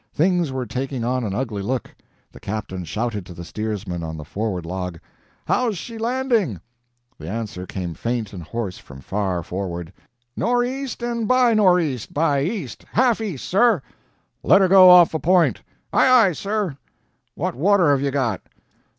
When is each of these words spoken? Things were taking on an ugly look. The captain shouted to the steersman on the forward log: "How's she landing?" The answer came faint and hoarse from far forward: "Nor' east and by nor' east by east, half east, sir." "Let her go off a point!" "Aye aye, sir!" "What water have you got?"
Things 0.15 0.51
were 0.51 0.65
taking 0.65 1.03
on 1.03 1.23
an 1.23 1.35
ugly 1.35 1.61
look. 1.61 1.93
The 2.31 2.39
captain 2.39 2.85
shouted 2.85 3.23
to 3.27 3.35
the 3.35 3.45
steersman 3.45 4.01
on 4.01 4.17
the 4.17 4.25
forward 4.25 4.65
log: 4.65 4.99
"How's 5.45 5.77
she 5.77 5.99
landing?" 5.99 6.59
The 7.19 7.29
answer 7.29 7.67
came 7.67 7.93
faint 7.93 8.33
and 8.33 8.41
hoarse 8.41 8.79
from 8.79 9.01
far 9.01 9.43
forward: 9.43 9.93
"Nor' 10.35 10.63
east 10.63 11.03
and 11.03 11.27
by 11.27 11.53
nor' 11.53 11.79
east 11.79 12.15
by 12.15 12.41
east, 12.41 12.83
half 12.93 13.21
east, 13.21 13.45
sir." 13.47 13.83
"Let 14.41 14.61
her 14.61 14.67
go 14.67 14.89
off 14.89 15.13
a 15.13 15.19
point!" 15.19 15.61
"Aye 15.93 16.09
aye, 16.09 16.31
sir!" 16.31 16.77
"What 17.35 17.53
water 17.53 17.91
have 17.91 18.01
you 18.01 18.09
got?" 18.09 18.41